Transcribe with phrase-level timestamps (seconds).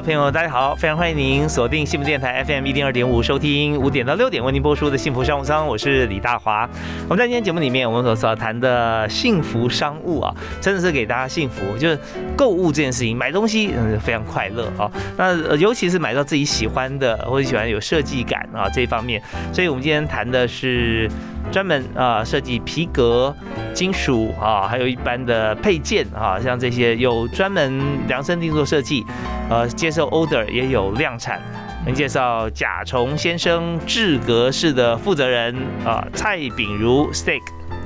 [0.00, 6.68] 朋友大家好，非常欢迎您锁定幸福电台 FM 一零二点五，收听五点到六点为您播出的幸福商务舱，我是李大华。
[7.08, 11.98] 我们在今天节目里面，我们所要谈的幸福商务啊，真的是给大家幸福，就是
[12.36, 14.88] 购物这件事情，买东西嗯非常快乐啊。
[15.16, 19.20] 那尤其是买到自己喜欢的或者喜欢有设计感啊这一方面，
[19.52, 21.10] 所以我们今天谈的是。
[21.50, 23.34] 专门啊设计皮革、
[23.72, 29.02] 金属啊，还有一般的配件啊，像这些有专门量身定做设计，
[29.48, 31.40] 呃，接受 order 也有量产。
[31.86, 37.40] 能介绍甲虫先生制格式的负责人啊，蔡炳如 Steak。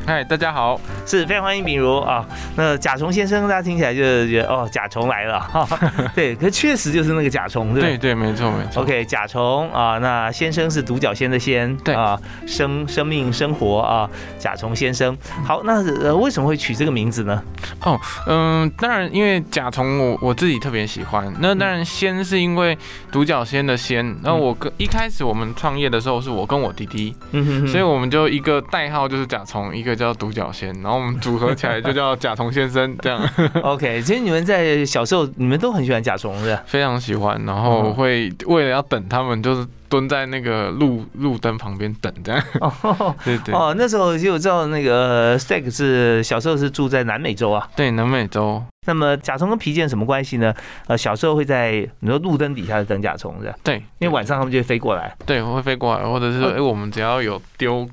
[0.05, 5.39] 嗨，大家好，是非常欢迎比如啊，那甲虫先生，大家听起来就是觉得哦，甲虫来了。
[5.39, 5.67] 哈，
[6.13, 8.83] 对，可确实就是那个甲虫，对对，没错没错。
[8.83, 11.95] OK，甲虫啊，那先生是独角仙的仙，对。
[11.95, 15.17] 啊，生生命生活啊，甲虫先生。
[15.45, 17.41] 好，那呃为什么会取这个名字呢？
[17.83, 22.77] 哦，嗯，当然因为甲虫我我自己特别喜欢，那当然仙是因为
[23.13, 29.92] 独角仙的仙，那我跟一开始我们创业的时候是我跟我弟弟，嗯哼，所以我们就一个代号就是甲虫，一个。
[29.95, 33.21] 叫独角仙，然后我们组合起来就叫甲虫先生，这样。
[33.63, 39.67] OK，其实你们在小时候，你们都很喜欢甲虫的，非常喜欢，然后会为了要等他们，就是。
[39.93, 42.43] 蹲在那个路路灯旁边等这样，
[43.23, 48.63] 对对哦，那时候就知道那个 Stack 是小时候是住在南美洲啊，对南美洲。
[48.87, 50.55] 那么甲虫跟皮件什么关系呢？
[50.87, 57.87] 呃，小时候会在你说路灯底下等甲虫的，对，因为晚上他们就会飞过来，对，会飞过来，或者是哎，我们只要有丢。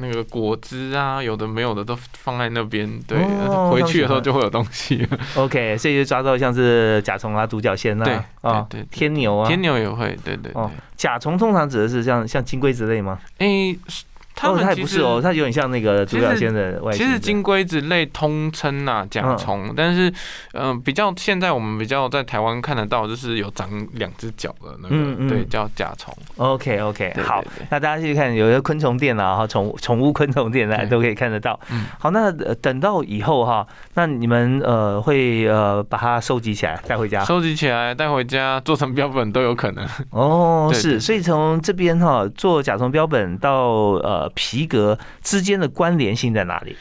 [0.00, 3.18] 那个果汁啊，有的没有的都放在那边，对，
[3.70, 5.06] 回去的时候就会有东西。
[5.34, 10.62] OK，所以就抓到像是甲虫啊、独角仙啊，啊，对，天牛啊，天牛也会，对对对。
[10.96, 13.18] 甲虫通常指的是像像金龟之类吗？
[13.38, 13.78] 诶。
[14.38, 17.04] 他们不是哦，它有点像那个独角仙的外形。
[17.04, 20.12] 其实金龟子类通称呐甲虫，但是
[20.52, 26.16] 嗯，比较现在我们比较在台湾看得到，就是有长两只脚的那个，对，叫甲虫。
[26.36, 31.58] OK OK，好，那大家去看有些昆虫店啊，哈，宠宠物昆虫店呢都可以看得到。
[31.98, 32.30] 好，那
[32.62, 39.84] 等到以后哈，那你们呃会呃把它收集起来带回家，收集起来带回家做成标本都有可能。
[40.10, 43.66] 哦， 是，所以从这边哈做甲虫标本到
[44.04, 44.27] 呃。
[44.34, 46.76] 皮革之间的关联性在哪里？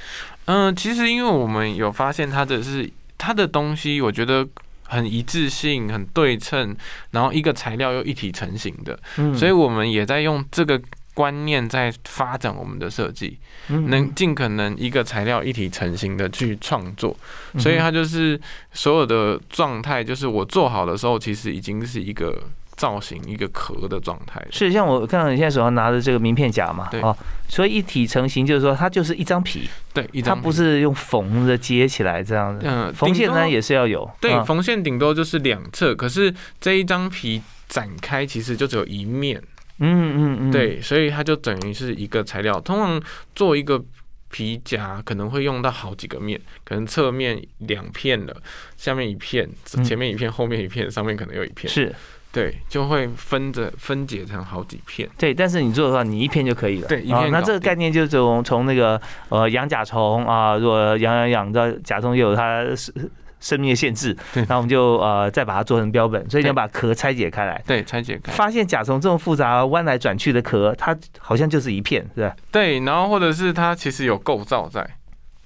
[0.46, 4.48] 嗯，其实因为我们有发现它的是它的东西，我觉得
[4.84, 6.76] 很一致性、很对称，
[7.12, 8.98] 然后一个材料又一体成型的，
[9.36, 10.82] 所以我们也在用这个
[11.14, 13.38] 观念在发展我们的设计，
[13.68, 17.14] 能尽可能一个材料一体成型的去创作，
[17.60, 18.40] 所以它就是
[18.72, 22.34] 所有的状态，就是我做好的时候，其实已经是一个。
[22.78, 26.88] 造型一个壳的状态，是像我看到你现在手上拿的这个名片夹嘛？
[26.92, 27.18] 对哦，
[27.50, 32.66] 所以一体成型就是说它就是一张皮，对，一张它不是用缝的接起来这样子。
[32.66, 39.42] 嗯，缝线呢也是要有，对，缝线顶多就是两侧，可是这一张皮展开其实就只有一面。
[39.80, 42.60] 嗯嗯嗯，对，所以它就等于是一个材料。
[42.62, 43.02] 通常
[43.36, 43.84] 做一个
[44.30, 48.36] 皮夹可能会用到好几个面，可能侧面两片的，
[48.76, 49.48] 下面一片，
[49.84, 51.72] 前面一片，后面一片，上面可能有一片。
[51.72, 51.94] 是。
[52.38, 55.10] 对，就会分着分解成好几片。
[55.18, 56.88] 对，但是你做的话，你一片就可以了。
[56.88, 57.32] 对，一片。
[57.32, 62.94] 那这个概念就是从从那个呃养甲虫啊，如果养养养到甲虫有它生
[63.40, 64.16] 生命的限制，
[64.48, 66.30] 那我们就呃再把它做成标本。
[66.30, 67.60] 所以你要把壳拆解开来。
[67.66, 68.32] 对，拆解开。
[68.32, 72.36] 发现甲虫这么复杂弯来转去的壳，它好像就是一片，是吧？
[72.52, 74.88] 对，然后或者是它其实有构造在。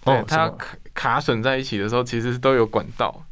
[0.03, 0.21] 哦。
[0.27, 3.23] 它卡卡损在一起的时候，其实都有管道。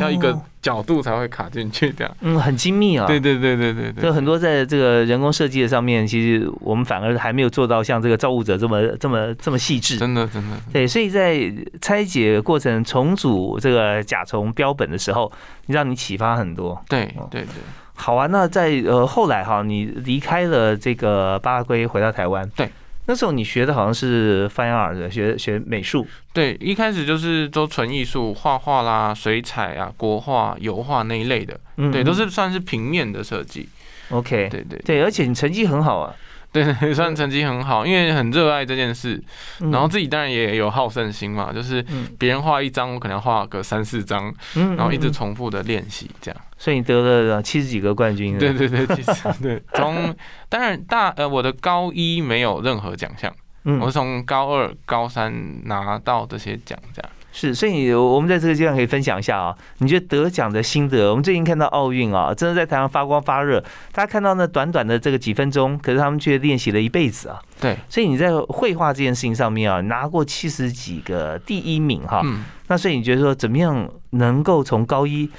[0.00, 3.06] 要一个角度才会卡进去，这样，嗯，很精密啊。
[3.06, 4.02] 对对对对对对。
[4.02, 9.96] 就很多在这个人工设计的上面，其实我们反而还没有做到像这个造物者这么这么这么细致。
[9.96, 10.56] 真的真的。
[10.72, 15.30] 对，所以在拆解过程重组这个甲虫标本的时候，
[15.66, 16.82] 让你启发很多。
[16.88, 17.48] 对对对。
[17.94, 22.48] 好啊，那在呃后来哈，你离开了这个巴拉圭，回到台湾。
[22.56, 22.70] 对。
[23.06, 26.06] 那时候你学的好像是 fine art，学学美术。
[26.32, 31.58] 对，一开始就是都纯艺术，画画啦、水彩啊、国画、油画那一类的。
[31.76, 33.68] 嗯，对，都是算是平面的设计。
[34.10, 36.14] OK，对对对，而且你成绩很好啊。
[36.52, 39.22] 对对，算成绩很好，因为很热爱这件事，
[39.60, 39.70] 嗯。
[39.70, 42.08] 然后自己当然也有好胜心嘛，就是嗯。
[42.18, 46.40] 别人画一张，我可能画个三四张，嗯然后一直重复的练习这样。
[46.58, 50.14] 所以你得了七十几个冠军，对对对，其实对，从
[50.48, 53.32] 当然大呃我的高一没有任何奖项，
[53.64, 53.78] 嗯。
[53.78, 55.32] 我是从高二、高三
[55.66, 57.10] 拿到这些奖这样。
[57.32, 61.10] 是，所以我们在这个阶段可以分享一下啊，你觉得得奖的心得？
[61.10, 63.60] 我们最近看到奥运啊，真的在台上发光发热，
[63.92, 67.40] 大家看到那短短的这个几分钟，可是他们却练习了一辈子啊。
[67.60, 72.20] 对，所以你在绘画这件事情上面啊，拿过七十几个第一名哈。
[72.24, 75.30] 嗯，那所以你觉得说怎么样能够从高一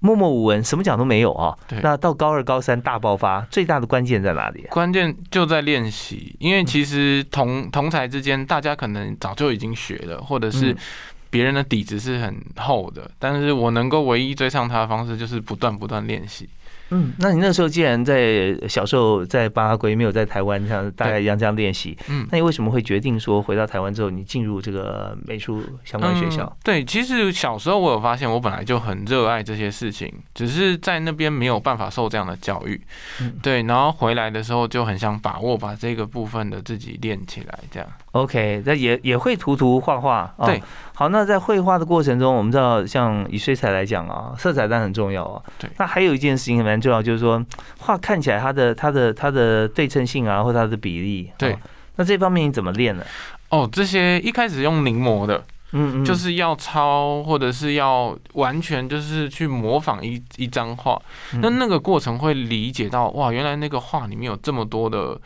[0.00, 1.80] 默默无闻，什么奖都没有啊对？
[1.82, 4.66] 那到高二、高三大爆发，最大的关键在哪里？
[4.70, 10.76] 关键就在练习，因为其实同同才之间，大家可能早就已经学了，或者是嗯
[11.34, 16.48] 别人的底子是很厚的，但是我能够唯一追上他的方式就是不断不断练习。
[16.90, 26.56] 嗯，那你那时候既然在小时候在巴拉圭，没有在台湾像大概一样这样练习，嗯，那你为什么会决定说回到台湾之后，你进入这个美术相关学校嗯？
[26.62, 32.80] 对，其实小时候我有发现，我本来就很热爱这些事情，只是在那边没有办法受这样的教育。
[33.20, 37.88] 嗯对，然后回来的时候就很想把握，把这个部分的自己练起来，这样。
[38.12, 40.46] OK，那也也会涂涂画画啊。
[40.46, 40.62] 对，
[40.94, 45.42] 好，那在绘画的过程中，我们知道，像以水彩来讲啊，色彩当然很重要啊。
[45.58, 47.44] 对那还有一件事情蛮重要，就是说
[47.78, 51.30] 画看起来它的它的它的对称性啊，或它的比例。
[51.36, 51.58] 对啊
[51.96, 53.04] 那这方面你怎么练呢？
[53.50, 61.00] 哦，这些一开始用临摹的，嗯嗯，就是要抄，或者是要完全就是去模仿一一张画。
[61.32, 65.16] 嗯那那个过程会理解到，哇，原来那个画里面有这么多的，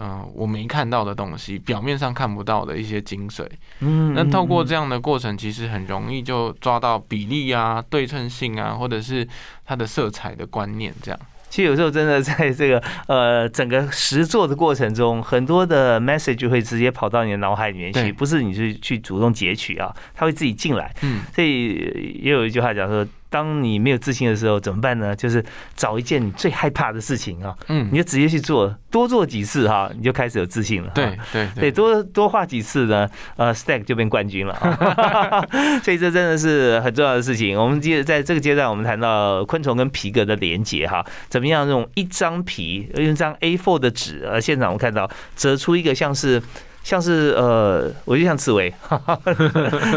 [0.00, 3.46] 嗯、我没看到的东西，表面上看不到的一些精髓。
[3.80, 9.26] 嗯那透过这样，的过程，其实很容易就抓到比例啊、对称性啊，或者是
[9.64, 11.20] 它的色彩的观念，这样。
[11.48, 20.92] 其实有时候真的在这个呃整个实作的过程中，很多的 message 会直接跑到你的脑海里面去，不是你去去主动截取啊，它会自己进来。
[21.02, 25.16] 嗯，所以也有一句话讲说，当你没有自信的时候怎么办呢？
[25.16, 25.44] 就是
[25.74, 30.92] 找一件你最害怕的事情啊，嗯你，就直接去做，多做几次哈，你就开始有自信了。
[30.94, 31.24] 对哈。
[31.32, 35.44] 对对，多多画几次呢，呃，stack 就变冠军了啊，
[35.82, 37.58] 所以这真的是很重要的事情。
[37.58, 46.40] 我们接在这个阶段，我们谈到昆虫跟皮革的连接哈，怎么样用一张皮，用一张 A4 的纸，呃，现场我们看到折出一个像是。
[46.84, 48.72] 像是呃，我就像刺猬，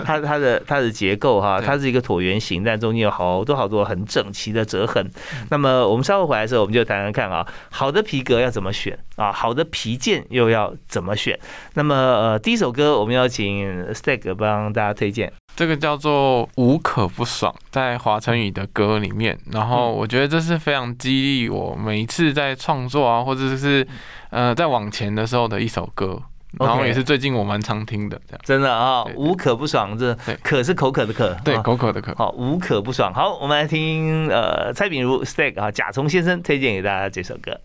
[0.05, 5.05] 它它的它的结构哈，它是一个椭圆形，但中间有好多好多很整齐的折痕。
[5.49, 11.37] 那么我们稍后回来的时候，我们就谈谈看啊，好的皮革要怎么选啊，好的皮件又要怎么选。
[11.73, 15.31] 那么呃，第一首歌我们要请 Stack 帮大家推荐。
[15.57, 19.37] 这个叫做无可不爽，在华晨宇的歌里面。
[19.51, 23.85] 然后我觉得这是非常激励我每一次在创作啊，或者是
[24.29, 26.21] 呃在往前的时候的一首歌。
[26.59, 28.41] 然后也是最近我蛮常听的，这样。
[28.43, 32.15] 真的啊，无可不爽，这对可是口渴的渴，对，啊口渴的渴。
[32.15, 33.13] 好，无可不爽。
[33.13, 37.59] 好，我们来听呃蔡炳如 Stack 啊甲虫先生推荐给大家这首歌。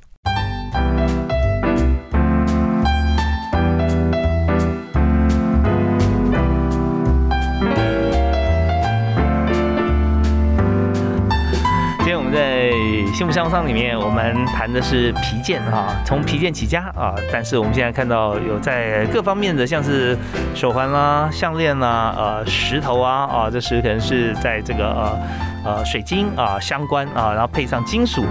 [13.15, 17.15] 幸福商商里面，我们谈的是皮件啊，从皮件起家啊。
[17.33, 20.17] 但是我们现在看到有在各方面的，像是
[20.55, 25.19] 手环啦、项链啦、呃石头啊啊，这是可能是在这个呃
[25.65, 28.25] 呃水晶啊相关啊，然后配上金属，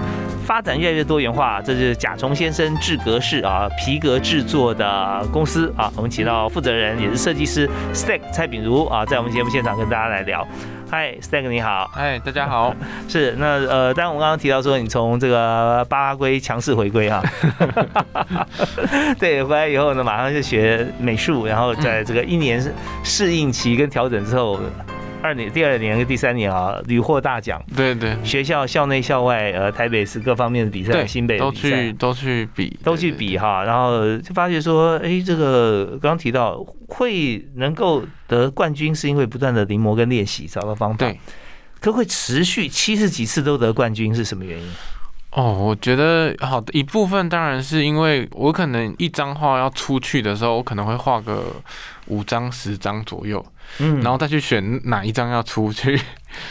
[0.44, 1.60] 发展越来越多元化。
[1.62, 10.46] 这是甲虫先生制革室啊皮革制作的公司啊，我们请到负责人也是设计师 Stack 蔡炳如啊，在我们节目现场跟大家来聊。
[10.92, 11.90] 嗨，Stack 你好。
[11.94, 12.76] 嗨，大家好。
[13.08, 17.22] 是，那呃，当然我们刚刚提到说你从这个巴拉圭强势回归哈，
[19.18, 22.62] 对，回来以后呢，马上就学美术，然后在这个一年
[23.02, 24.60] 适应期跟调整之后，
[25.22, 33.12] 二年、第二年跟第三年啊，屡获大奖，对对学校校内校外，呃，台北市各方面的比赛，对，新北的比赛去都去比，都去。
[33.12, 36.56] 比哈，然后就发觉说，哎，这个刚刚提到
[36.88, 40.96] 会能够得冠军，是因为不断的临摹跟练习，找到方法。
[40.96, 41.20] 对，
[41.78, 44.66] 可会持续七十几次都得冠军是什么原因？
[45.32, 51.44] 哦，我觉得好的一部分当然是因为我可能一张画要出去的时候，我可能会画个
[52.06, 53.44] 五张十张左右，
[53.78, 55.98] 嗯然后再去选哪一张要出去。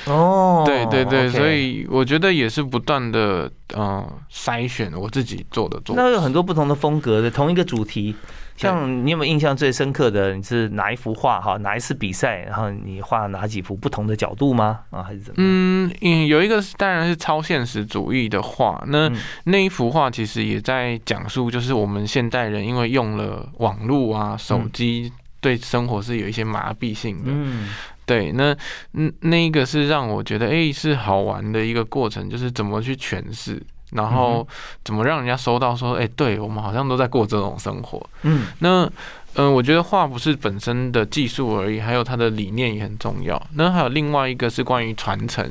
[0.06, 5.96] 哦， 对对对所以我觉得也是不断的嗯筛选我自己做的作品。
[5.96, 8.16] 那有很多不同的风格的同一个主题，
[8.56, 10.36] 像你有没有印象最深刻的？
[10.36, 11.58] 你是哪一幅画哈？
[11.58, 12.38] 哪一次比赛？
[12.42, 14.82] 然后你画哪几幅不同的角度吗？
[14.92, 15.36] 啊，还是怎么？
[15.38, 18.84] 嗯嗯，有一个当然是超现实主义的画。
[18.88, 19.12] 那
[19.46, 25.12] 那一幅画其实也在讲述，就是我们现代人因为用了网络啊、手机，
[25.42, 27.26] 对生活是有一些麻痹性的。
[27.26, 27.68] 嗯，
[28.06, 28.32] 对。
[28.32, 28.56] 那
[28.94, 33.62] 嗯，那一个是让我觉得哎是好玩的一个过程，就是怎么去诠释。
[33.92, 34.48] 然后
[34.86, 38.02] 怎么让人家收到说，哎，对我们好像都在过这种生活。
[38.22, 38.90] 嗯，那
[39.36, 43.42] 嗯，我觉得画不是本身的技术而已，还有它的理念也很重要。
[43.56, 45.50] 那还有另外一个是关于传承，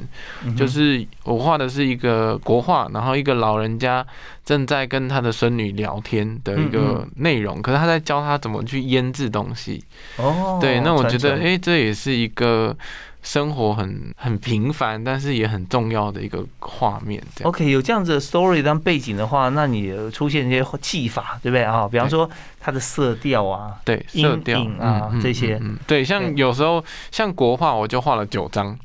[0.57, 4.07] 就是我画的是一个国画，然后一个老人家
[4.45, 9.83] 正在跟他的孙女聊天的一个内容，可是他在教他怎么去腌制东西。
[10.17, 12.77] 哦，对，那我觉得，哎，这也是一个。
[13.23, 17.23] 生活很很平凡，但是也很重要的一个画面。
[17.43, 21.89] OK，有这样子的 story 当背景的话，那你出现一些技法，对不对啊？
[21.91, 22.29] 比方说。
[22.63, 28.79] 它的色调啊，对，色调啊这些，对，像有时候像国画，我就画了九张，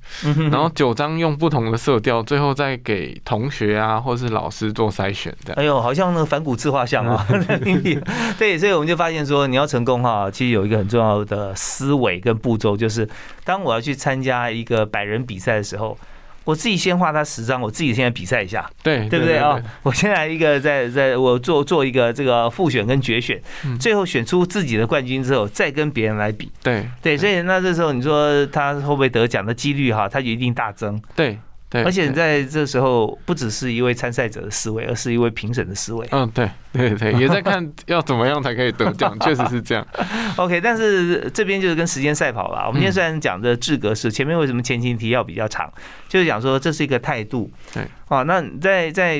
[0.50, 5.54] 然后九张用不同的色调，最后再给同学啊或是老师做筛选的。
[5.56, 7.28] 哎呦，好像那个反骨自画像啊，
[8.40, 13.06] 对，所以我们就发现说，你要成功哈，其实有一个很重要的思维跟步骤，就是
[13.44, 15.98] 当我要去参加一个百人比赛的时候。
[16.46, 19.60] 我自己先画他十张，我自己现在比赛一下，对对不对啊？
[19.82, 23.42] 我现在一个在在我做做一个这个复选跟决选，
[23.80, 31.36] 最后选出自己的冠军之后，再跟别人来比，对对，所以那这时候你说他会不会得奖的几率哈，他就一定大增，对。
[31.84, 36.08] 而且在这时候，不只是一位参赛者的思维，而是一位评审的思维。
[36.12, 39.86] 嗯，对对对， 也在看要怎么样才可以得奖， 确实是这样。
[40.38, 42.68] OK，但是这边就是跟时间赛跑了。
[42.68, 45.72] 我们今天虽然讲的制格式，前面为什么前情提要比较长，
[46.08, 47.52] 就是讲说这是一个态度。
[47.74, 47.84] 对。
[48.08, 49.20] 啊，那在在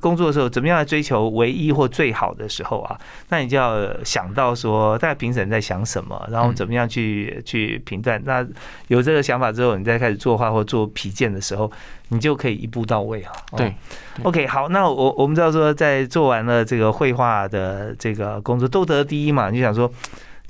[0.00, 2.98] 工作的时候，怎么样来追求唯一或最好的时候啊？
[3.28, 8.18] 那你就要想到说，大家评审在想什么，然后怎么样去去评断。
[8.24, 8.42] 那
[8.88, 11.70] 有这个想法之后，你再开始作画或做皮件的时候，
[12.08, 13.32] 你就可以一步到位啊。
[13.56, 13.74] 对
[14.22, 19.90] ，OK，好，那我我们知道说，在做完了这个绘画的这个工作都得第一嘛，你就想说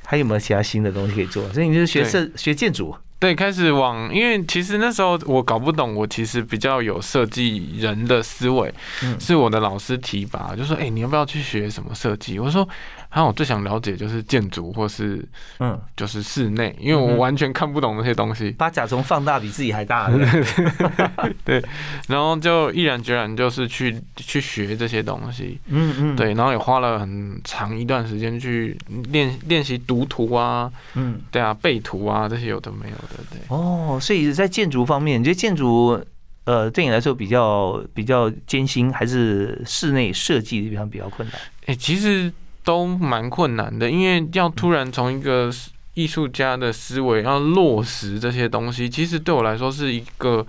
[0.04, 1.48] 还有没有其他新的东西可以做？
[1.50, 2.94] 所以你就学设学建筑。
[3.22, 8.74] 对，开始往，因为其实那时候我搞不懂，我其实比较有设计人的思维，
[9.20, 12.40] 是我的老师提拔，就说，哎，你要不要去学什么设计？
[12.40, 12.68] 我说。
[13.14, 15.22] 还有我最想了解就是建筑或是
[15.58, 18.50] 嗯，就是室内，因为我完全看不懂那些东西。
[18.52, 20.10] 把甲虫放大比自己还大，
[21.44, 21.62] 对，
[22.08, 28.74] 然后就毅然决然就是去去学这些东西，嗯嗯，对，然后也花了很长一段时间去
[29.10, 33.11] 练练习读图啊，嗯，对啊，背图啊这些有的没有的，
[33.48, 36.00] 哦，所以在建筑方面，你觉得建筑
[36.44, 41.40] 呃对你来说比较比较艰辛，还是室内设计的地方比较困难？
[41.66, 42.32] 哎，其实。
[42.64, 45.50] 都蛮困难的，因为要突然从一个
[45.94, 50.46] 艺术家的思维要落实这些东西，其实对我来说是一个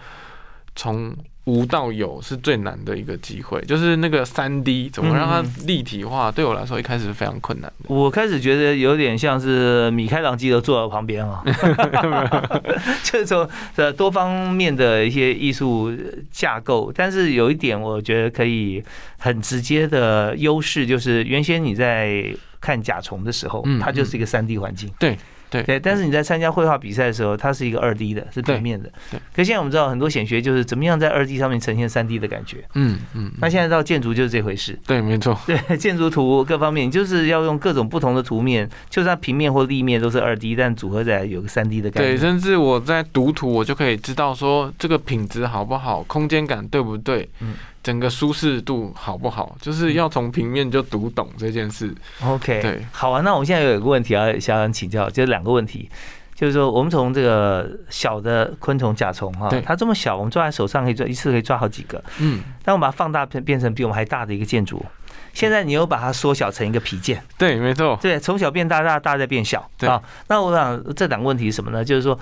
[0.76, 1.12] 从。
[1.46, 7.94] 无到有是最难的一个机会，就是那个三 D 怎么让它立体化，对我来说一开始是非常困难的。
[7.94, 11.44] 我开始觉得有点像是米开朗基罗坐在旁边啊，
[13.04, 15.92] 就是说呃多方面的一些艺术
[16.32, 18.82] 架构，但是有一点我觉得可以
[19.18, 22.24] 很直接的优势，就是原先你在
[22.62, 24.90] 看甲虫的时候，它就是一个三 D 环境。
[24.98, 25.18] 对。
[25.62, 28.90] 对，但是你在参加绘画比赛的时候，它是一个二 D 的，是平面的。
[29.12, 29.20] 对。
[29.36, 32.64] 可现在我们知道很多显学就是怎么样在二 D 上面呈现三 D 的感觉。
[32.74, 33.32] 嗯嗯。
[33.40, 34.80] 那现在到建筑就是这回事。
[34.88, 35.38] 对，没错。
[35.46, 42.10] 对，建筑图各方面就是要用各种不同的图面，就算平面或立面都是二 D，但组合起来有个三 D 的感觉。
[42.12, 47.30] 对，甚至我在读图，我就可以知道说这个品质好不好，空间感对不对。
[47.42, 47.54] 嗯。
[47.84, 51.94] 整个舒适度好不好，就是要从平面就读懂这件事。
[52.24, 53.20] OK，对，好啊。
[53.22, 55.90] 那我们现在有一个问题要想请教，就是两个问题，
[56.34, 62.02] 就是说我们从这个小的昆虫甲虫哈，它这么小，我们抓在手上可以抓一次可以抓好几个。
[62.20, 62.42] 嗯。
[62.64, 64.86] 但我们把它放大变变成比我们还大的一个建筑，
[65.34, 67.22] 现在你又把它缩小成一个皮件。
[67.38, 68.00] 对，没错。
[68.02, 69.70] 对，从小变大，大大再变小。
[69.78, 69.90] 对。
[70.30, 71.84] 那我想这两个问题是什么呢？
[71.84, 72.18] 就是说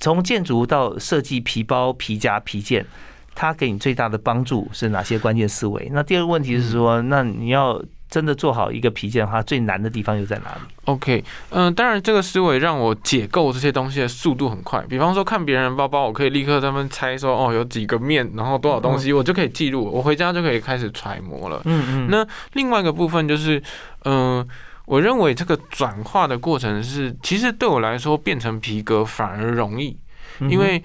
[0.00, 2.86] 从建筑到设计皮包、皮夹、皮件。
[3.36, 5.88] 它给你最大的帮助是哪些关键思维？
[5.92, 14.82] 那第二个问题是说，那你要真的做好一个皮件的话，最难的地方又在哪里？OK，嗯，当然这个思维让我解构这些东西的速度很快。
[14.88, 21.60] 比方说看别人包包，我可以立刻他们猜说哦有几个面，然后多少东西，我就可以记录，我回家就可以开始揣摩了。
[21.66, 22.08] 嗯嗯。
[22.10, 23.62] 那另外一个部分就是，
[24.04, 24.46] 嗯，
[24.86, 29.98] 我认为这个转化的过程是，其实对我来说变成皮革反而容易，
[30.48, 30.82] 因为。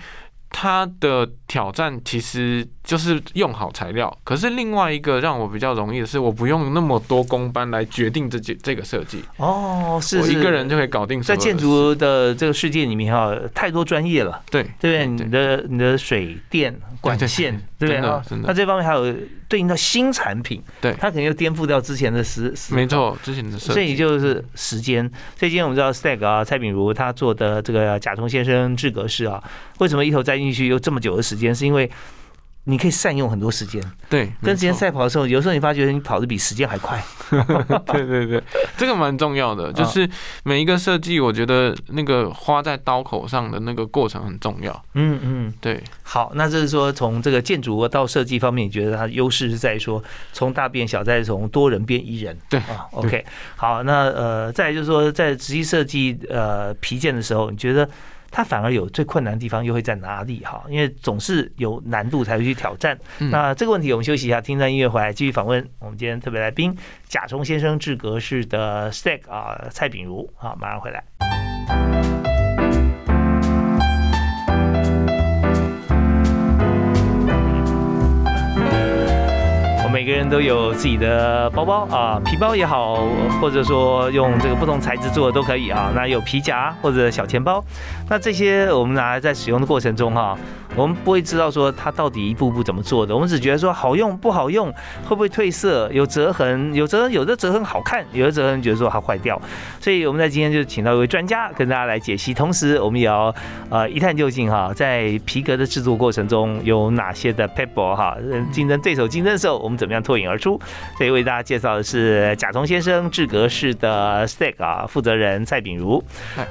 [0.51, 9.23] 他的挑战其实就是用好材料，可是另外一个让我比较容易的是，我不用那么多工班来决定这件这个设计。
[9.37, 11.21] 哦，是我一个人就可以搞定。
[11.21, 14.41] 在建筑的这个世界里面哈，太多专业了。
[14.51, 15.25] 对对不对？
[15.25, 18.41] 你的你的水电管线，对不对？
[18.43, 19.15] 那这方面还有
[19.47, 22.53] 对应到新产品，对，它可能又颠覆掉之前的时。
[22.71, 23.71] 没错，之前的设计。
[23.71, 25.09] 所以就是时间。
[25.39, 29.41] 所以今天我们知道 Stag 啊，蔡炳如他做的这个甲虫先生制格式啊，
[29.79, 31.55] 为什么一头栽进去又这么久的时间？
[31.55, 31.89] 是因为
[32.65, 37.03] 你可以善用很多时间，对，跟时间赛跑的时候，有时候你发觉你跑的比时间还快，
[37.87, 38.43] 对对对，
[38.77, 40.07] 这个蛮重要的，就是
[40.43, 44.71] 每一个设计，我觉得那个花在刀口上的那个过程很重要。
[44.93, 45.83] 嗯嗯，对。
[46.03, 52.37] 好，那就是说从这个建筑到设计方面，你觉得它优势是在说从大变小，再从多人变一人。
[52.47, 53.25] 对啊，OK。
[53.55, 57.89] 好，那呃，再就是说在实际设计呃皮件的时候，你觉得？
[58.31, 60.63] 它反而有最困难的地方又会在哪里哈？
[60.69, 62.97] 因为总是有难度才会去挑战。
[63.19, 66.75] 那这个问题我们休息一下，听段音乐回来继续访问我们今天特别来宾
[67.07, 71.03] 甲虫先生制格式的 Stack 啊蔡炳如好，马上回来。
[80.45, 83.05] 有自己的包包啊，皮包也好，
[83.39, 85.91] 或者说用这个不同材质做的都可以啊。
[85.95, 87.63] 那有皮夹或者小钱包，
[88.09, 90.37] 那这些我们拿来在使用的过程中哈。
[90.73, 94.71] 我们不会知道说它到底一步步怎么做的，我们只觉得说好用不好用，
[95.03, 99.37] 会不会褪色，有折痕，有折，有的折痕好看，有的折痕觉得说它坏掉。
[99.81, 103.35] 所以我们在今天就请到一位专家跟大家来解析，同时我们也要
[103.69, 108.15] 呃一探究竟哈，在皮革的制作过程中有哪些的 pebble 哈，
[108.53, 110.59] 竞争对手竞争的时候，我们怎么样脱颖而出？
[110.97, 116.03] 所以为大家介绍的是甲虫先生制格式的 stack 啊，负责人蔡炳如。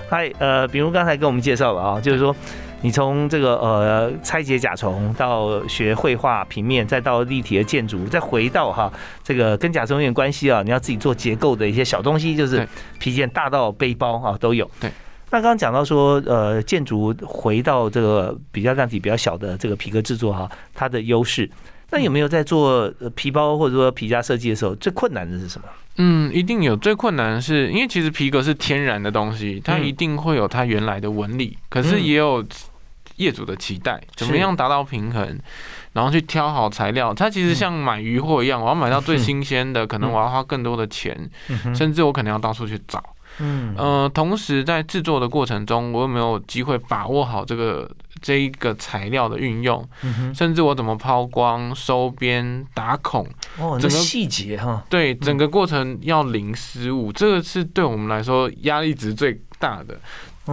[0.08, 2.34] 嗨，呃，炳如刚才跟我们介绍了啊，就是说。
[2.82, 8.90] 你从这个呃拆解甲虫到学绘画平面，再到立体的建筑，再回到哈
[9.22, 12.66] 这个跟甲虫有点关系啊，你要自己做结构的一些小东西，就是
[12.98, 14.64] 皮件大到背包啊都有。
[14.80, 14.90] 对。
[15.30, 21.50] 那刚刚讲到说呃建筑回到这个比较量体比较小的这个皮革制作哈，它的优势。
[21.90, 25.68] 那有没有在做皮包或者说皮夹设计的时候最困难的是什么？
[25.96, 26.76] 嗯，一定有。
[26.76, 32.44] 最困难的是，因为其实皮革是天然的东西，它一定会有它原来的纹理，可是也有。
[33.16, 35.38] 业主的期待怎么样达到平衡，
[35.92, 37.12] 然后去挑好材料。
[37.12, 41.28] 它其实像买鱼货一样，我要买到最 新鲜的，可能我要花更多的钱，
[41.74, 43.02] 甚至我可能要到处去找。
[43.40, 49.86] 嗯，呃，同时在制作的过程中，我有没有机会把握好这个这一个材料的运用？
[50.34, 53.26] 甚至我怎么抛光、收边、打孔，
[53.58, 59.98] 哦，整个细节哈，对，整个过程要零失误，这个是对我们来说压力值最大的。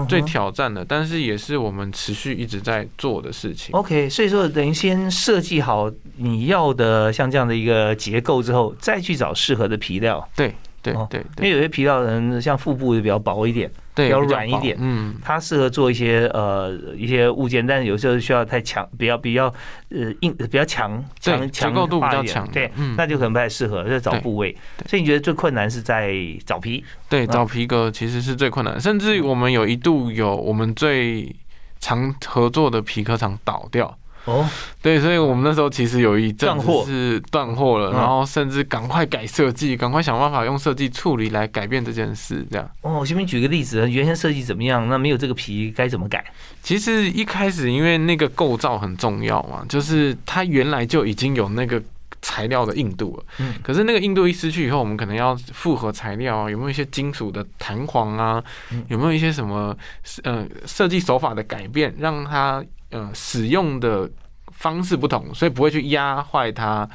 [0.07, 3.73] 最挑战的，但是也是我们持续一直在做的事情。
[3.73, 10.29] OK，所以说等于先设计好你要的像这样的一个结构之后，再去找适合的皮料。
[10.35, 13.69] 对对对，因为有些皮料人像腹部就比较薄一点。
[13.97, 19.51] 比较软一点，嗯，它适合做一些呃一些物件，但是有时候需要太强，比较比较
[19.89, 24.55] 呃硬，比较强强强构度比较强，对，那就可能不太适合，就找部位。
[24.85, 26.13] 所以你觉得最困难是在
[26.45, 26.85] 找皮？
[27.09, 31.35] 对，找皮革其实是最困难，甚至我们有一度有我们最
[31.79, 33.97] 常合作的皮革厂倒掉。
[34.27, 34.45] 哦，
[34.81, 42.69] 对，所以我们那时候其实有一阵子是断货了，然后甚至赶快改设计，赶快想办法用设计处理来改变这件事，这样。
[42.81, 44.85] 哦，我先给你举个例子，原先设计怎么样？
[44.89, 46.25] 那没有这个皮该怎么改？
[46.61, 51.81] 其实一开始因为那个构造很重要嘛，就是它原来就已经有那个
[52.21, 58.43] 材料的硬度了，嗯，可是那个硬度一失去以后，我们可能要复合材料啊，有没有一些金属的弹簧啊？
[58.89, 59.73] 有没有一些什么
[60.23, 62.61] 呃设计手法的改变，让它？
[62.89, 64.09] 呃，使用的
[64.51, 66.87] 方式不同，所以不会去压坏它，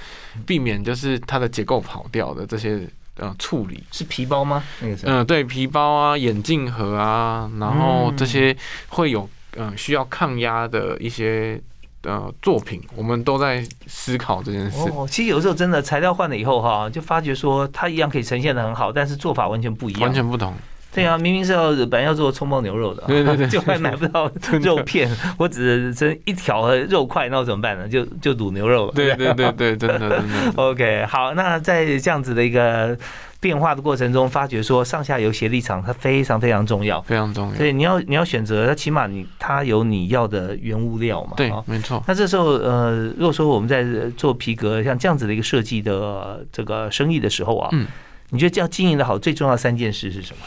[0.47, 3.83] 避免就是它的结构跑掉的这些呃处理。
[3.93, 4.65] 是皮包吗？
[5.05, 8.57] 嗯，对，皮包啊，眼镜盒啊，然后这些
[8.89, 11.61] 会有嗯需要抗压的一些
[12.05, 14.89] 呃作品，我们都在思考这件事。
[14.91, 20.55] 哦，其实有时候真的材料换了以后哈，就发觉说它一样可以呈现的很好，但是做法完全不一样，完全不同。
[20.95, 24.31] 对啊，明明是要本来要做葱爆牛肉的，对对 对，就还买不到
[24.63, 27.89] 肉片，我只剩一条肉块，那我怎么办呢？
[27.89, 28.93] 就就卤牛肉了。
[28.93, 30.53] 对对对对，真的真的。
[30.63, 32.97] OK，好，那在这样子的一个
[33.41, 37.55] 变化的过程中，发觉说上下游协力厂它非常非常重要，非常重要。
[37.55, 41.33] 所以你要你要选择，它起码你它有你要的原物料嘛。
[41.37, 42.05] 对，没错。
[42.07, 43.83] 那这时候呃，如果说我们在
[44.17, 47.87] 做皮革像这样子的一个设计的这个生意的时候啊，嗯，
[48.29, 50.43] 你觉得要经营的好，最重要三件事是什么？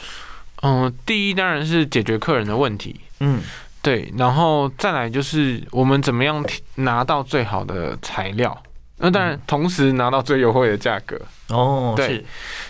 [0.62, 3.00] 嗯，第一当然是解决客人的问题。
[3.20, 3.42] 嗯，
[3.82, 6.44] 对，然后再来就是我们怎么样
[6.76, 8.58] 拿到最好的材料，
[8.98, 11.20] 那当然同时拿到最优惠的价格。
[11.50, 12.26] 哦，对，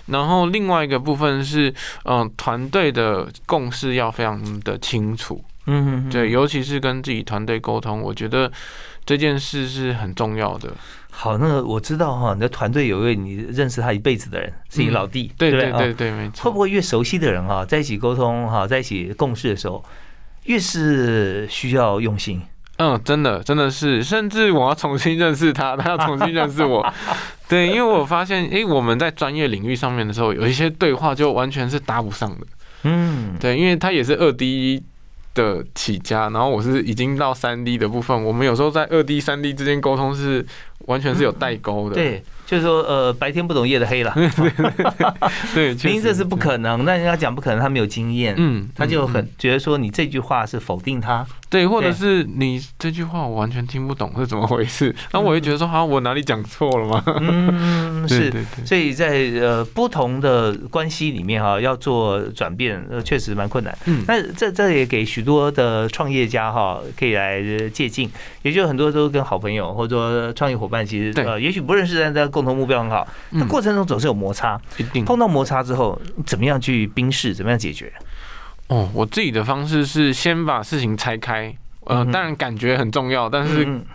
[0.08, 5.44] 然后另外一个部分是，嗯、团队的共识要非常的清楚。
[5.68, 8.52] 嗯，对，尤其是跟自己团队沟通，我觉得
[9.06, 10.72] 这件事是很重要的。
[11.18, 16.54] 好，那个我知道哈，你的团队有一位你认识他一辈子的人，是你老弟，对对对对，没错会。
[16.54, 19.84] 不会越熟悉的人哈，在一起沟通哈，在一起共事的时候，
[20.44, 22.42] 越是需要用心？
[22.78, 26.86] 嗯，真的真的是，甚至我要重新认识他，他要重新认识我。
[27.48, 32.46] 对，因为我发现，诶，我们在专业领域上面的时候，有一些对话就完全是搭不上的。
[32.84, 34.84] 嗯，对，因为他也是二 D
[35.36, 40.44] 的起家，然后我是已经到三 D 的部分，我们有时候在二 D、三 D 之间沟通是
[40.88, 41.96] 完全是有代沟的。
[41.96, 44.12] 对，就是说呃，白天不懂夜的黑了，
[45.54, 57.02] 对， 明明这是不可能，那人家讲不可能，他没有经验，嗯，他就嗯很觉得说你这句话是否定他，对，或者是你这句话我完全听不懂是怎么回事， 然后我会觉得说，好像我哪里讲错了吗？
[57.22, 58.30] 嗯， 是。
[58.30, 59.08] 对对，所以在
[59.40, 63.78] 呃不同的关系里面哈，要做转变，呃，确实蛮困难。
[63.86, 68.10] 嗯那这这也给许多的创业家哈，可以来呃借鉴。
[68.42, 73.08] 也就很多都跟好朋友或者说创业伙伴，其实对呃，也许不认识，但是共同目标很好。
[73.30, 77.92] 那嗯过程中总是有摩擦，一定碰到摩擦之后，怎么样去冰释，怎么样解决？
[78.68, 78.90] 哦。
[78.94, 83.86] 我自己的方式是先把事情拆开，呃，嗯当然感觉很重要，但是嗯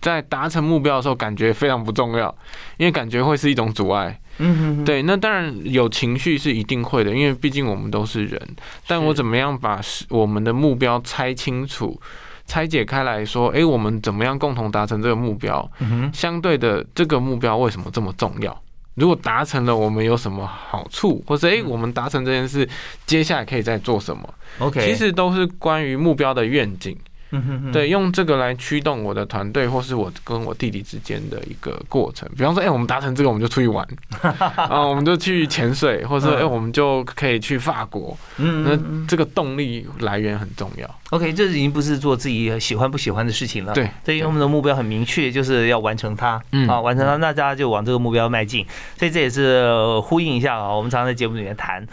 [0.00, 2.32] 在达成目标的时候，感觉非常不重要，
[2.76, 4.20] 因为感觉会是一种阻碍。
[4.38, 8.40] 嗯，对，那当然有情绪是一定会的，因为毕竟我们都是人。
[8.86, 11.98] 但我怎么样把我们的目标拆清楚、
[12.46, 15.68] 拆解开来说，诶，我们怎么样共同达成这个目标？
[15.80, 18.62] 嗯，相对的，这个目标为什么这么重要？
[18.96, 21.22] 如果达成了，我们有什么好处？
[21.26, 22.68] 或者诶，我们达成这件事，
[23.06, 26.96] 接下来可以再做什么？OK，其实都是关于目标的愿景。
[27.30, 32.28] 嗯哼哼，对，用这个来驱动我的团队，或是我跟我弟弟之间的一个过程。
[32.36, 33.86] 比方说，哎、我们达成这个，我们就出去玩，
[34.56, 38.16] 啊，我们就去潜水，或者说，哎、嗯我们就可以去法国。
[38.38, 40.88] 嗯，嗯，那嗯这个动力来源很重要。
[41.10, 43.72] OK，这已经不是做自己喜欢不喜欢的事情了。
[43.72, 46.40] 对对，因为我们的目标很明确，就是要完成它。
[46.52, 48.64] 嗯啊，完成它，那大家就往这个目标迈进。
[48.98, 51.86] 所以这也是呃呼应一下啊，我们常常在节目里面谈，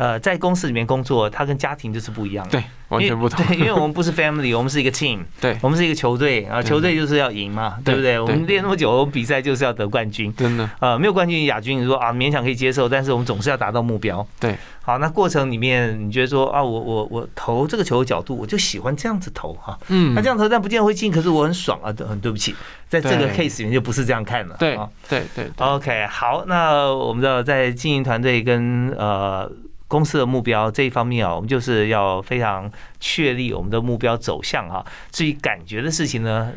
[0.00, 2.52] 呃，在公司里面工作，它跟家庭就是不一样的。
[2.52, 3.44] 对，完全不同。
[3.44, 8.18] 对，因为我们不是 family，我们是一个 team，对，我们是一个球队啊，球队就是要赢嘛，对不对？
[8.18, 10.34] 我们练那么久，我们比赛就是要得冠军。
[10.34, 14.26] 真的，呃，没有冠军、亚军，你说啊勉强可以接受，但是我们总是要达到目标。
[14.40, 22.54] 对，好，那过程里面你觉得说啊，我我我投这个球的角度，我就喜欢这样子投哈、嗯那这样投但不见得会进，可是我很爽啊，对很对不起，
[22.88, 24.56] 在这个 case 里面就不是这样看了。
[24.58, 24.78] 对
[25.10, 29.50] 对对 OK，好，那我们知道在经营团队跟呃
[29.90, 36.52] 公司的目标这一方面啊，我们就是要非常确立我们的目标走向哈、至于感觉的事情呢，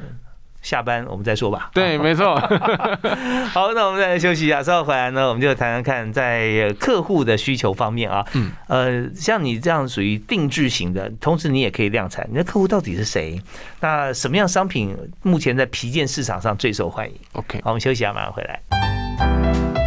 [0.62, 1.72] 下班我们再说吧。
[1.74, 2.36] 对，没错。
[3.52, 13.42] 好，那我们再来休息一下，稍后回来呢，我们就谈谈看在客户的需求方面啊，嗯，呃，像你这样属于定制型的，同时你也可以量产，你的客户到底是谁？
[13.80, 19.83] 那什么样商品目前在皮件市场上最受欢迎？OK，好，我们休息一下，马上回来。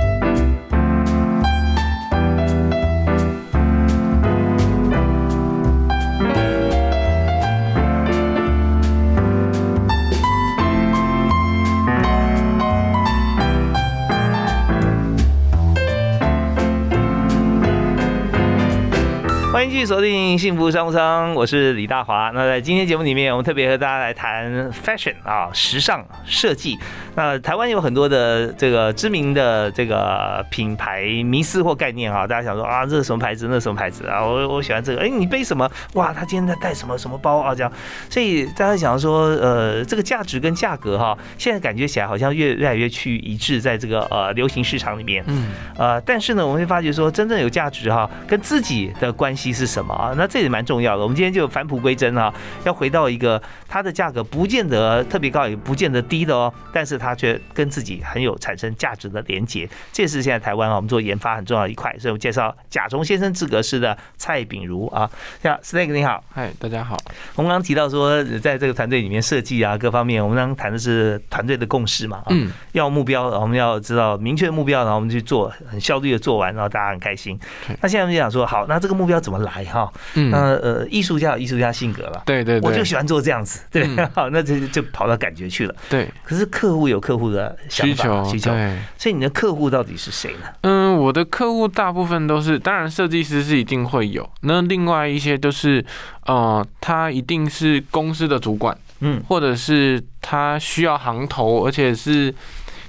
[19.67, 22.31] 迎继续锁定幸福商务舱，我是李大华。
[22.33, 26.79] 那在今天节目里面，我们特别和大家来谈 fashion 啊，时尚设计。
[27.17, 34.25] 那台湾有很多的这个知名的这个品牌迷思或概念啊，大家想说啊，这是什么牌子，那是什么牌子啊？
[34.25, 35.69] 我我喜欢这个，哎，你背什么？
[35.95, 37.53] 哇，他今天在带什么什么包啊？
[37.53, 37.73] 这样，
[38.09, 45.25] 所以大家想说，呃，这个价值跟价格哈，现在感觉起来好像越越来越趋于一致，在这个呃流行市场里面。
[45.27, 50.13] 嗯，呃，但是呢，我们会发觉说，真正有价值哈，跟自己的关系是什么啊？
[50.17, 51.03] 那这也蛮重要的。
[51.03, 52.33] 我们今天就返璞归真啊，
[52.65, 59.67] 要回到一个它的价格不见得特别高，也不见得低的哦，但是它却跟自己很有产生价值的连结。
[59.91, 61.97] 这是现在台湾啊，我们做研发很重要的一块。
[61.99, 65.11] 所以我介绍甲虫先生制格式的蔡炳如啊，
[65.43, 66.99] 像 Snake 你好，嗨，大家好。
[67.35, 77.77] 我们刚刚提到说，在这个团队里面设计啊各方面，我们刚刚谈的是团队的共识嘛，啊，嗯，要目标，我们要知道明确的目标，然后我们去做，很效率的做完，然后大家很开心对。
[77.81, 80.31] 那现在我们就想说，好，那这个目标怎么来来哈，嗯。
[80.31, 82.23] 那呃，艺术家有艺术家性格了。
[82.27, 82.69] 对对对。
[82.69, 84.09] 我就喜欢做这样子，对，嗯。
[84.15, 85.75] 好，那这就跑到感觉去了。
[85.89, 88.51] 对，可是客户有客户的需求需求，
[88.99, 90.47] 所以你的客户到底是谁呢？
[90.63, 95.85] 嗯，我的客户大部分都是，当然设计师是一定会有，那另外一些就是，
[96.27, 102.35] 呃，他一定是公司的主管，嗯，或者是他需要行头，而且是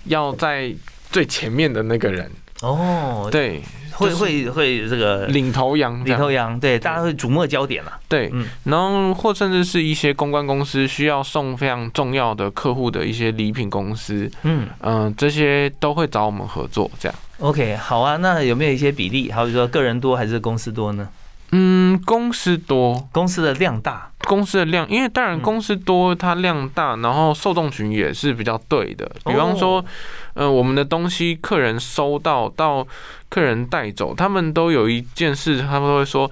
[0.05, 0.73] 要在
[1.11, 2.29] 最前面的那个人，
[2.61, 3.61] 哦，对，
[3.97, 7.99] 会就是会会这个领头羊这领，头羊，对，大家会瞩目焦点了。
[8.07, 17.15] 对，嗯然后或甚至是一些公关公司需要送非常重要的客户的一些礼品公司，嗯嗯、这些都会找我们合作，这样。
[17.39, 19.31] ，OK，好啊，那有没有一些比例？
[19.31, 21.07] 好比说个人多还是公司多呢？
[21.51, 25.41] 嗯，公司多，公司的量大，公司的量，因为当然嗯。
[25.41, 29.09] 公司多，它量大，然后受众群也是比较对的。
[29.25, 29.85] 比方说哦，
[30.33, 32.85] 呃，我们的东西客人收到到
[33.29, 36.29] 客人带走，他们都有一件事，他们都会说，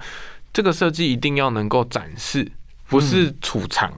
[0.52, 2.52] 这个设计一定要能够展示，
[2.88, 3.90] 不是储藏。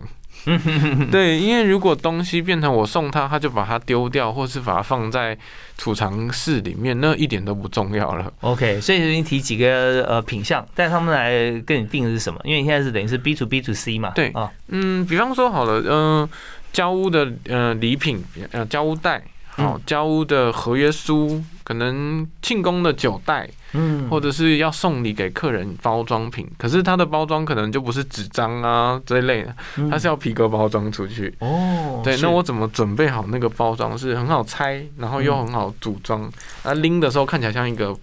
[1.11, 5.37] 对，因为如果东西变成我送他，他就把它丢掉，或是把它放在
[5.77, 8.33] 储藏室里面，那一点都不重要了。
[8.41, 12.41] OK，所以你提几个呃品相，但他们来跟你定的是什么？
[12.45, 16.29] 因为你现在是等于是 B to B to C 嘛，对啊，嗯，比方说好了，嗯、
[16.73, 31.35] 交屋的呃礼品，呃交屋袋，好、嗯交屋的合约书，可能庆功的酒袋，嗯或者是要送礼给客人包装品，可是它的包装可能就不是纸张啊这一类的，嗯它是要皮革包装出去。
[31.41, 36.31] 哦，对，那我怎么准备好那个包装是很好拆，然后又嗯很好组装，
[36.63, 37.95] 啊拎的时候看起来像一个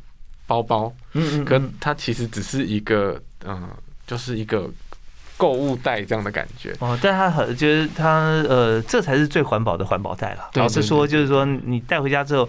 [0.45, 3.69] 包包，可嗯嗯可它其实只是一个嗯、呃
[4.05, 4.69] 就是一个
[5.35, 6.75] 购物袋这样的感觉。
[6.77, 10.47] 哦，但它很就是它呃，这才是最环保的环保袋了。
[10.53, 12.47] 老实说，就是说你带回家之后，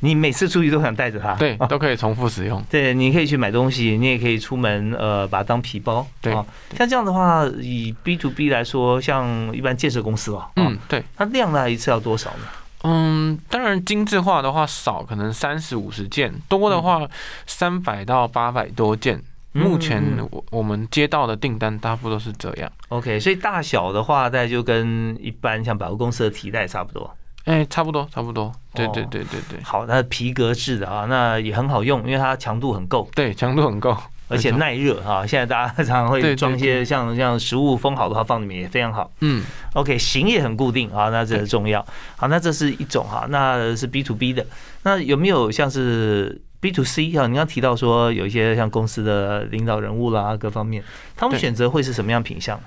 [0.00, 1.34] 你每次出去都想带着它。
[1.34, 2.62] 对，啊都可以重复使用。
[2.70, 6.06] 对，你可以去买东西，你也可以出门，呃，把它当皮包。
[6.20, 6.44] 对啊，
[6.76, 12.46] 像这样的话，以 B to B 来说，像一般建设公司吧，嗯，嗯，对，它量大概一次要多少呢？
[12.84, 17.08] 嗯，当然精致化的话少，可能三十五十件，多的话
[17.46, 19.20] 三百到八百多件。
[19.52, 22.70] 目前我我们接到的订单大部分都是这样。
[22.90, 27.10] OK，所以大小的话，大概就跟一般像百货公司的提袋差不多。
[27.48, 28.52] 哎、差不多，差不多。
[28.74, 33.96] 对对哦对对对，好，那皮革制的啊，那也很好用，因为它强度很够，对，强度很够，
[34.28, 35.26] 而且耐热啊。
[35.26, 39.10] 现在大家常常会装一些像像食物封好的话放里面也非常好。
[39.20, 41.84] 嗯，OK，型也很固定啊，那这对很重要。
[42.16, 44.44] 好，那这是一种哈，那是 B to B 的。
[44.82, 47.26] 那有没有像是 B to C 啊？
[47.26, 50.84] 你刚提到说有一些像公司的领导人物啦，各方面，
[51.16, 52.60] 他们选择会是什么样品相？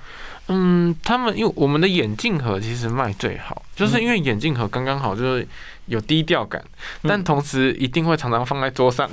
[0.52, 5.46] 嗯，他们因为我们的眼镜盒其实卖最好，就是因为眼镜盒刚刚好，就是
[5.86, 6.62] 有低调感，
[7.02, 9.08] 但嗯同时一定会常常放在桌上。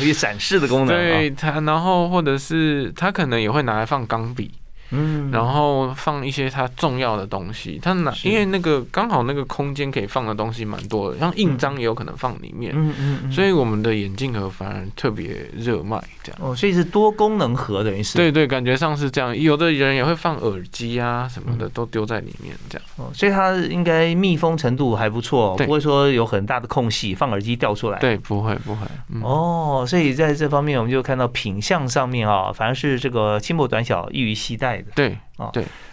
[0.00, 0.98] 有展示的功能、啊。
[0.98, 4.50] 对它，然后或者是它可能也会拿来放钢笔，
[4.90, 7.78] 嗯然后放一些它重要的东西。
[7.82, 16.50] 它拿因为那个刚好那个空间可以放的东西蛮多的，像印章也有可能放里面，嗯嗯嗯，所以我们的眼镜盒反而特别热卖，这样。
[16.50, 19.36] 哦，所以是多功能盒，等于是对对，感觉上是这样。
[19.36, 22.86] 有的人也会放耳机啊什么的，嗯都丢在里面，这样。
[22.96, 27.98] 哦，所以它应该密封程度还不错，不会说有很大的空隙，放耳机掉出来。
[27.98, 28.86] 对，不会不会。
[29.08, 34.92] 嗯、哦，所以在这方面，我们就看到品相上面啊，反而是这个轻薄短小、易于携带的。
[34.94, 35.18] 对，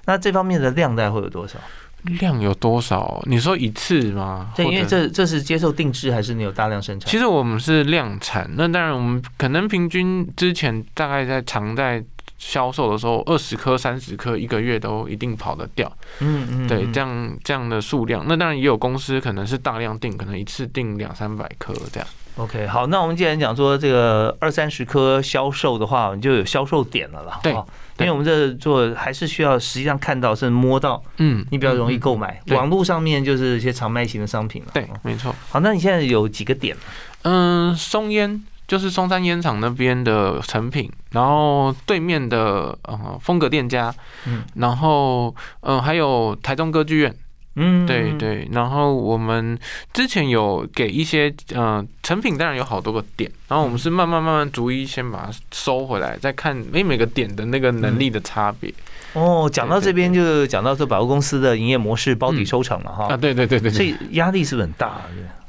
[0.06, 1.58] 那这方面的量大概会有多少？
[2.04, 3.22] 量有多少？
[3.26, 4.52] 你说一次吗？
[4.56, 7.10] 对，因为这这是接受定制，还是你有大量生产？
[7.10, 12.04] 其实我们是量产，那当然我们可能平均之前大概在常在
[12.38, 15.92] 销售的时候，二十颗、三十颗一个月都一定跑得掉。
[16.20, 22.08] 嗯嗯，对，嗯这样这样的数量，那当然也有公司可能是大量订，可能一次订两三百颗这样。
[22.36, 27.40] OK，好，那我们既然讲说这个二三十颗销售的话，我们就有销售点了啦。
[27.42, 27.68] 对哦
[28.00, 32.40] 因对为我们这做还是需要实际上看到，甚至摸到，嗯，你比较容易购买。
[32.50, 34.72] 网络上面就是一些常卖型的商品了。
[34.74, 35.34] 对哦，没错。
[35.50, 36.78] 好，那你现在有几个点？
[37.24, 43.94] 嗯，松烟就是松山烟厂那边的成品，然后对面的呃风格店家，
[44.26, 47.16] 嗯然后嗯、呃还有台中歌剧院，
[47.60, 49.58] 嗯，对对，然后我们
[49.92, 58.72] 之前有给一些呃成品，当然有好多个点，然后我们是慢慢慢慢逐一先把它收回来，再看每每个点的那个能力的差别、
[59.14, 63.08] 哦，讲到这边就讲到这百货公司的营业模式包底嗯收场了哈。
[63.08, 65.02] 啊，对对对对对，所以压力是不是很大？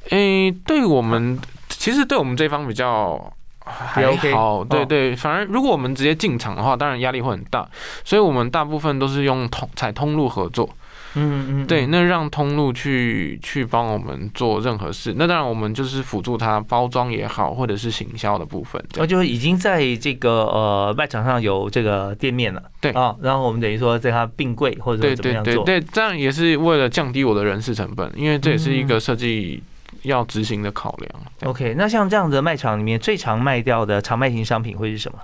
[0.09, 3.31] 对诶、对我们其实对我们这方比较
[3.62, 7.68] 还好，对对，反而如果我们直接进场的话，当然压力会很大，
[8.03, 10.66] 所以我们大部分都是用通采通路合作。
[11.14, 18.83] 嗯嗯，对，那让通路去去帮我们做任何事，那当然我们就是辅助他包装也好，或者是行销的部分。
[18.97, 29.62] 那就已经在这个呃卖场上有这个店面了，对啊，然后我们等于说在它并柜或者怎么样做，对，这样也是为了降低我的人事成本，因为这也是一个设计
[30.03, 31.11] 要执行的考量。
[31.44, 35.18] OK，那像这样的卖场里面最常卖掉的常卖型商品会是什么？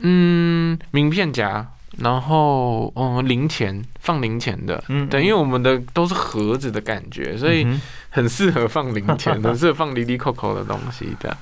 [0.00, 1.66] 嗯，名片夹。
[1.98, 7.66] 然后，嗯，零钱放零钱的，嗯，对，因为我们的都是盒子的感觉，所以
[8.10, 11.36] 很适合放零钱， 很适合放离离扣扣的东西的。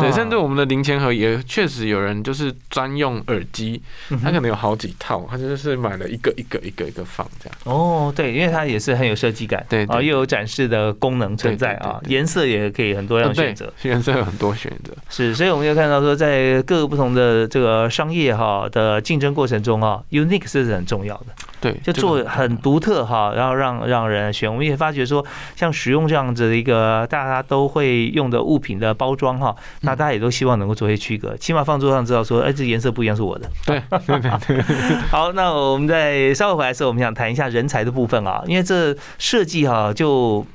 [0.00, 3.80] 对，甚至我们的零钱盒也确实有人就是专用耳机，
[4.22, 7.58] 他可能有好几套，他就是买了一个一个一个一个放这样。
[7.64, 14.92] 哦，对，因为它也是很有设计感，对啊，又有展示的功能存在啊，颜色也可以很多样选择，颜色有很多选择。
[15.08, 21.26] 是，所以我们就看到说，在各个不同的这个商业哈的竞争过程中啊，unique 是很重要的。
[21.60, 24.48] 对，就做很独特哈，然后让让人选。
[24.50, 25.24] 我们也发觉说，
[25.56, 33.50] 像使用这样子的一个大家都会用的物品的包装哈，那大家也都希望能够做些区隔，起码放桌上知道说，哎，这颜色不一样是我的。
[33.66, 34.62] 对对 对。
[35.10, 40.46] 好，那我们在稍后回来的时候，我们想谈一下人才的部分啊，因为这设计哈就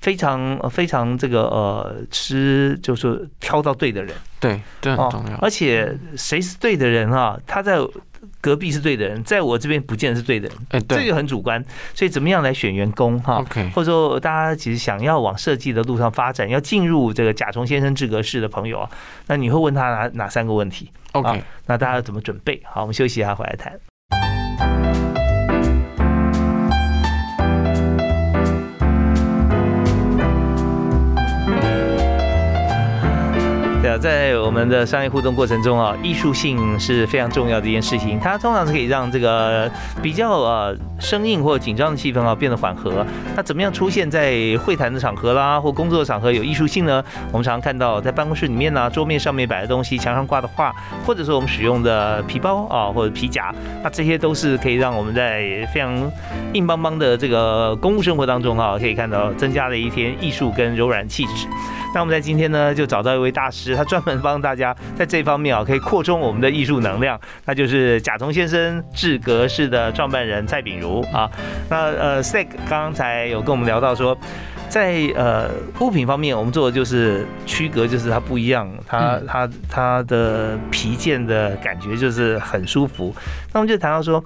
[0.00, 4.14] 非常非常这个呃吃，就是挑到对的人。
[4.38, 5.36] 对，这很重要。
[5.38, 7.38] 而且谁是对的人啊？
[7.46, 7.78] 他在。
[8.40, 11.62] 隔壁是对的人，在我这边不见得是对的人，哎，这个很主观，
[11.94, 18.90] 所以怎么样来选员工哈？OK，或者说大家其实想要往设计的路上发展，要进入这个甲虫先生制格式的朋友啊，
[19.26, 22.60] 那你会问他哪哪三个问题？OK，那大家怎么准备？
[22.64, 23.89] 好，我们休息一下，回来谈。
[33.98, 38.18] 在我们的商业互动过程中啊，艺术性是非常重要的一件事情。
[38.20, 39.70] 它通常是可以让这个
[40.02, 43.04] 比较呃生硬或紧张的气氛啊变得缓和。
[43.36, 47.02] 那怎么样出现在会谈的场合啦，或工作的场合有艺术性呢？
[47.32, 50.74] 我们常常看到在办公室里面呢，桌面上面摆的东西，墙上挂的画，
[51.06, 56.10] 或者说我们使用的皮包啊或者皮夹，那这些都是可以让我们在非常
[56.52, 61.46] 硬邦邦的这个公务生活当中啊，可以看到增加了一天艺术跟柔软气质。
[61.92, 67.18] 那我们在今天呢，就找到一位大师，他专门帮大家在这方面啊，可以扩充我们的艺术能量。
[67.46, 71.30] 那就是甲虫先生制格式的创办人蔡炳如啊。
[71.70, 74.14] 那呃，Sek 刚才有跟我们聊到说，
[74.68, 75.48] 在呃
[75.80, 83.14] 物品方面，我们做的就是区隔，就是它不一样，它它它的皮件的感觉就是很舒服。
[83.54, 84.22] 那我们就谈到说，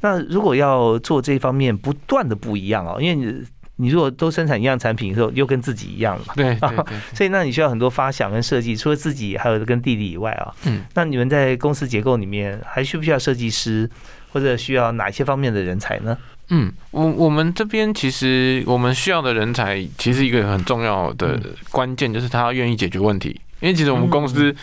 [0.00, 3.42] 那如果要做这方面不断的不一样啊，因为
[3.82, 3.88] 你。
[3.88, 6.34] 如果都生产一样产品的时候，又跟自己一样了嘛？
[6.34, 6.96] 对对 对。
[7.14, 10.54] 所以那你需要很多发想跟设计，除了自己，还有跟弟弟以外啊。
[10.64, 10.82] 嗯。
[10.94, 13.90] 那你们在公司结构里面还需不需要设计师，
[14.30, 16.16] 或者需要哪些方面的人才呢？
[16.48, 21.40] 嗯，我我们这边其实我们需要的人才，其实一个很重要的
[21.70, 23.40] 关键就是他要愿意解决问题。
[23.60, 24.54] 因为其实我们公司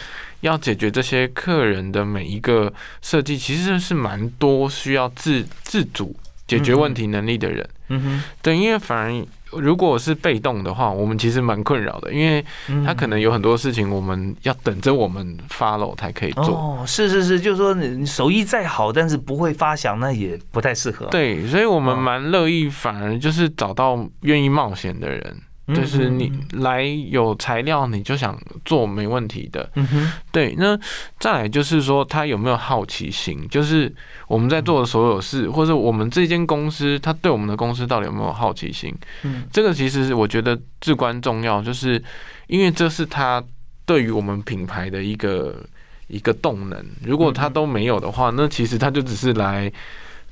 [0.41, 6.15] 要解决这些客人的每一个设计，其实是蛮多需要自自主。
[6.49, 12.43] 解决问题能力的人，嗯哼，对，因为反而如果是被动的话，我们其实蛮困扰的，因为
[12.83, 16.45] 他可能有很多事情我们要等着我们 follow 才可以做。
[16.47, 21.05] 哦，是是是，就是说你手艺再好，但是不会发想，那也不太适合。
[21.05, 25.37] 对，所以我们蛮乐意，反而就是找到愿意冒险的人。
[25.75, 29.69] 就是你来有材料，你就想做没问题的。
[29.75, 30.55] 嗯哼，对。
[30.57, 30.77] 那
[31.19, 33.47] 再来就是说，他有没有好奇心？
[33.49, 33.93] 就是
[34.27, 38.93] 我们在做的所有事，或者我们这间公司，他对我们的公司到底有没有好奇心？
[39.23, 42.01] 嗯，这个其实我觉得至关重要，就是
[42.47, 43.43] 因为这是他
[43.85, 45.55] 对于我们品牌的一个
[46.07, 46.83] 一个动能。
[47.05, 49.71] 如果他都没有的话，那其实他就只是来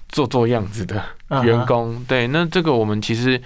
[0.09, 1.03] 做做样子的
[1.43, 2.03] 员工。
[2.07, 3.41] 对，那这个我们其实。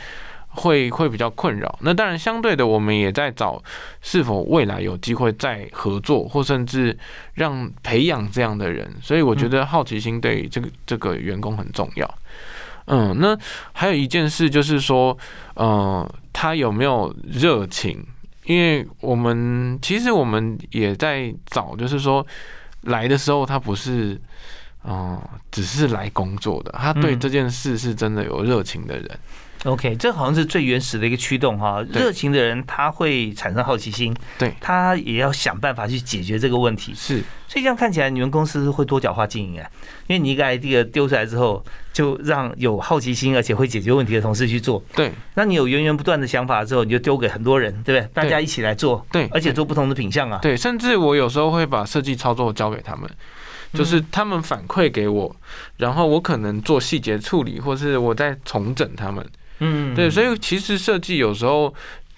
[0.54, 1.80] 会会比较困扰。
[1.82, 3.62] 那当然，相对的，我们也在找
[4.02, 6.98] 是否未来有机会再合作，或甚至
[7.36, 8.94] 让培养这样的人。
[9.02, 12.18] 所以我觉得好奇心对这个这个员工很重要。
[12.86, 13.38] 嗯，那
[13.72, 15.18] 还有一件事就是说，
[15.56, 18.06] 嗯，他有没有热情？
[18.44, 22.26] 因为我们其实我们也在找，就是说
[22.82, 24.20] 来的时候他不是
[24.84, 29.20] 嗯只是来工作的，他对这件事是真的有热情的人。
[29.64, 31.84] OK，这好像是最原始的一个驱动哈。
[31.84, 36.94] 对热情的人他会产生好奇心，对他也要想办法去解决这个问题。
[36.96, 39.70] 是所以这样看起来，你们公司会多角化经营啊，
[40.08, 44.84] 因为你一个 idea 丢出来之后，就让有好奇心而且会解决问题的同事去做。
[44.96, 48.10] 对那你有源源不断的想法之后，你就丢给很多人，对不对？
[48.16, 50.40] 大家一起来做，对，而且做不同的品相啊。
[50.42, 53.08] 对，甚至我有时候会把设计操作交给他们，
[53.74, 55.36] 就是他们反馈给我，
[55.78, 59.24] 然后我可能做细节处理，或是我在重整他们。
[59.62, 61.74] 嗯，对，所以其实设计有时候。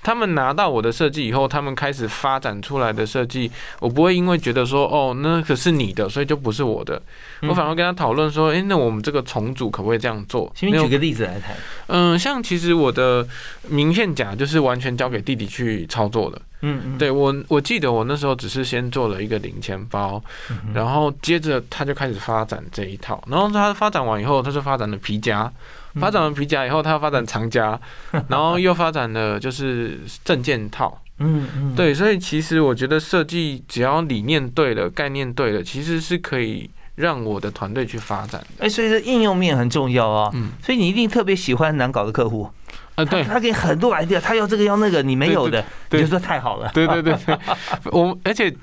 [0.06, 7.02] 他们拿到我的设计以后，他们开始发展出来的设计，我不会因为觉得说哦，那可是你的，所以就不是我的。
[7.42, 10.52] 嗯我反而跟他讨论说，诶，那我们这个重组可不可以这样做？
[10.54, 11.56] 请你举个例子来谈。
[11.88, 13.26] 嗯，像其实我的
[13.70, 16.42] 名片夹就是完全交给弟弟去操作的。
[16.64, 25.54] 嗯嗯，对我，我记得我那时候只是先做了一个零钱包，嗯然后接着他就开始发展这一套，然后他发展完以后，他就发展了皮夹，嗯
[26.00, 27.80] 发展完皮夹以后，他发展长夹，
[28.28, 31.00] 然后又发展了就是证件套。
[31.20, 38.66] 嗯嗯，对，所以其实我觉得设计只要理念对了，概念对了，其实是可以让我的团队去发展的。
[38.66, 40.32] 哎，所以说应用面很重要啊。
[40.34, 42.50] 嗯，所以你一定特别喜欢难搞的客户，
[42.96, 46.70] 啊，对，他他给很多 idea，他要这个要那个，你没有的，你就说太好了。
[46.74, 47.38] 对对对对，
[47.94, 48.54] 我而且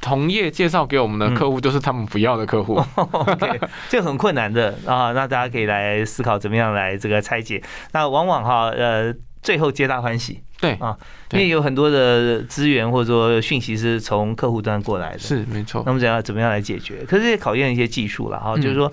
[0.00, 2.82] 同业介绍给我们的客户就是他们不要的客户。
[2.94, 7.62] OK， 这个很困难的啊，那大家可以来思考怎么样来这个拆解。
[7.92, 10.96] 那往往哈，呃，最后皆大欢喜，对啊，
[11.32, 15.18] 因对为有很多的资源或者说讯息是从客户端过来的。
[15.18, 17.04] 是没错那，么怎样怎么样来解决？
[17.06, 18.90] 可是也考验一些技术了哈，嗯就是说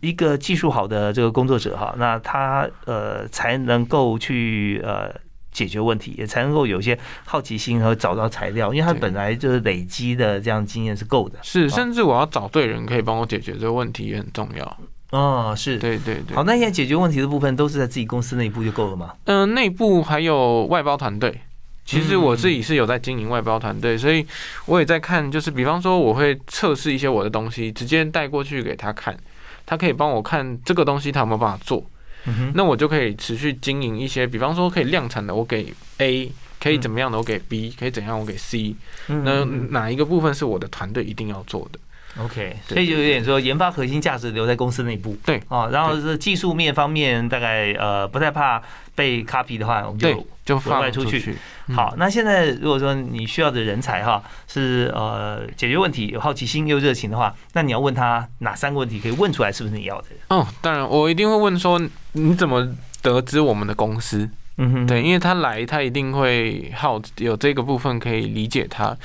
[0.00, 5.10] 一个技术好的这个工作者哈，那他呃才能够去呃
[5.58, 11.36] 解决问题，也才能够有一些好奇心和找到材料，因为他本来就是累积的这样经验是够的。
[11.42, 14.78] 是，啊甚至我要找对人可以帮我解决这个问题也很重要。
[15.10, 15.76] 哦，是。
[15.78, 16.36] 对对对。
[16.36, 19.14] 好，那现在解决问题的部分都是在自己公司内部就够了吗？
[19.24, 21.40] 嗯、内部还有外包团队。
[21.84, 24.24] 其实我自己是有在经营外包团队，所以
[24.66, 29.18] 我也在看，就是比方说我会测试一些我的东西，直接带过去给他看，
[29.64, 31.82] 他可以帮我看这个东西他有没有办法做，
[32.26, 38.74] 嗯，那我就可以持续经营一些，比方说可以量产的，我给 A，可以怎么样的我给 B，可以怎样我给 C，
[39.08, 41.78] 嗯那哪一个部分是我的团队一定要做的
[42.22, 45.16] ？OK，所以就有点说研发核心价值留在公司内部。
[45.24, 45.40] 对。
[45.48, 48.60] 哦，然后是技术面方面大概呃不太怕
[48.94, 51.36] 被 copy 的话，我们就对就外放出去
[51.74, 60.18] 好，那现在如果说你需要的人才哈是呃解决问题有好奇心又热情的话，那你要问他哪三个问题可以问出来是不是你要的人？
[60.28, 61.80] 哦，当然我一定会问说
[62.12, 62.66] 你怎么
[63.02, 64.28] 得知我们的公司？
[64.60, 68.96] 嗯哼对，因为他来，他一定会好有这个部分可以理解他。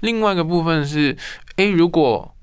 [0.00, 1.16] 另外一个部分是，
[1.56, 2.34] 诶，如果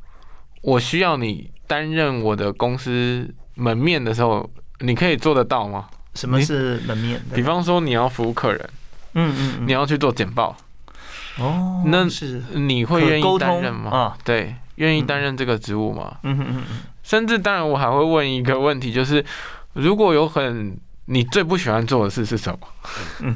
[0.61, 4.49] 我需要你担任我的公司门面的时候，
[4.79, 5.87] 你可以做得到吗？
[6.15, 7.21] 什么是门面？
[7.33, 8.69] 比方说你要服务客人，
[9.13, 10.55] 嗯嗯嗯，你要去做简报，
[11.39, 13.91] 哦，那是你会愿意担任吗？
[13.91, 16.17] 啊，对，愿意担任这个职务吗？
[16.23, 19.23] 嗯哼嗯嗯甚至当然，我还会问一个问题，就是
[19.73, 23.35] 如果有很你最不喜欢做的事是什么？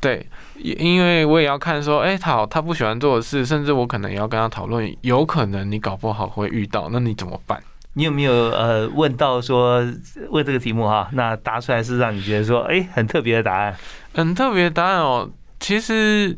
[0.00, 0.24] 对，
[0.56, 7.60] 因因为我也要看说，哎、他好，他不喜欢做的事，甚至我可能也要跟他讨论，有可能你搞不好会遇到，那你怎么办？
[7.94, 9.84] 你有没有呃问到说
[10.30, 11.08] 问这个题目哈？
[11.12, 13.76] 那答出来是让你觉得说哎很特别的答案？
[14.14, 15.30] 很特别的答案哦，
[15.60, 16.36] 其实。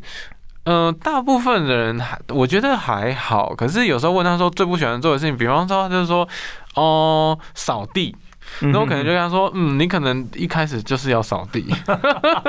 [0.67, 6.27] 嗯、大部分的人还我觉得还好，可是有时候问他说最不喜欢做的事情，比方说他就是说，
[6.73, 8.15] 哦，扫地，
[8.61, 11.67] 那我可能就跟他说，嗯，你可能一开始就是要扫地，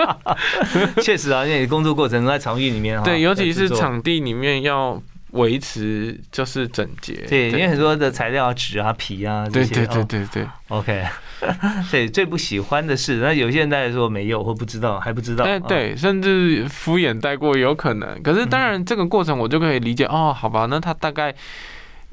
[1.05, 4.99] 确实啊，因为你工作过程中在场地里面哈，对，尤其是场地里面要
[5.37, 11.05] 维持就是整洁，对，因为很多的材料纸啊、皮啊这些，对对对哦对对，OK，
[11.91, 15.45] 对，最不喜欢的是，那有些人大概说没有或不知道，还不知道。
[15.45, 18.23] 啊，哎对，甚至敷衍带过有可能。
[18.23, 21.35] 可是当然这个过程我就可以理解，哦，好吧，那他大概。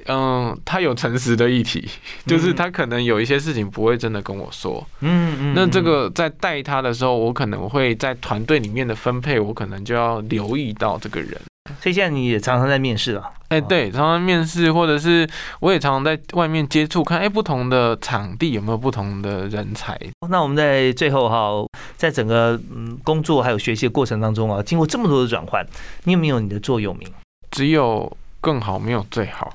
[0.08, 1.88] 嗯，他有诚实的议题，
[2.26, 4.86] 就是他可能有一些事情不会真的跟我说。
[5.00, 11.40] 嗯嗯，那这嗯个在带他的时候，我可能会在团队里面的分配，我可能就要留意到这个人。
[11.82, 13.32] 所以现在你也常常在面试啊。
[13.50, 19.98] 哎、对，常常面试，或者是我也常常在外面接触，看哎、不同的场地有没有不同的人才。
[20.30, 21.52] 那我们在最后哈，
[21.96, 25.66] 在整个嗯工作还有学习的过程当中啊，经过这么多的转换，
[26.06, 27.08] 你有没有你的座右铭？
[27.52, 28.12] 只有
[28.42, 29.54] 更好，没有最好。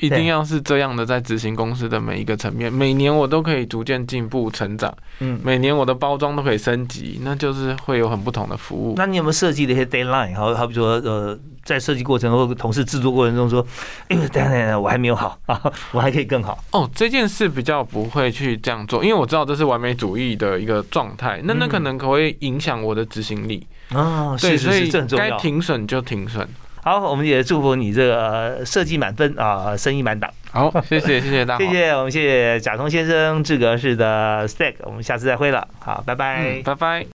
[0.00, 8.94] 一定要是这样的，在执行公司的每一个层面，每年我都可以逐渐进步成长，嗯，每年我的包装都可以升级，那就是会有很不同的服务。
[8.96, 10.34] 那你有没有设计的一些 deadline？
[10.34, 13.64] 好好比说，呃，在设计过程或同事制作过程中说，
[14.08, 15.60] 哎，等等，我还没有好啊，
[15.92, 16.62] 我还可以更好。
[16.72, 23.66] 哦，这件事比较不会去这样做，因为我知道这是完美主义的一个状态，那那可能可会影响我的执行力。
[23.90, 26.48] 哦，对，所以该停损就停损。
[26.82, 30.30] 好，我们也祝福你这个设计满分啊，生意满档。
[30.50, 35.66] 好，谢谢谢谢大家， 谢谢我们谢谢贾通先生，志格式的 stack，我们下次再会了。
[35.78, 37.06] 好，拜拜，拜拜。